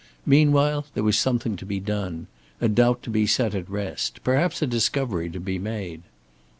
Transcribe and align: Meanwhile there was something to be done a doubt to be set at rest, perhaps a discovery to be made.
Meanwhile 0.25 0.87
there 0.95 1.03
was 1.03 1.15
something 1.19 1.55
to 1.57 1.63
be 1.63 1.79
done 1.79 2.25
a 2.59 2.67
doubt 2.67 3.03
to 3.03 3.11
be 3.11 3.27
set 3.27 3.53
at 3.53 3.69
rest, 3.69 4.23
perhaps 4.23 4.59
a 4.63 4.65
discovery 4.65 5.29
to 5.29 5.39
be 5.39 5.59
made. 5.59 6.01